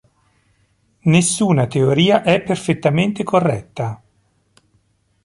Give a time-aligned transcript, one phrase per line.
[1.13, 4.01] Nessuna teoria è perfettamente corretta.